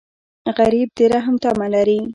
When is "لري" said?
1.75-1.99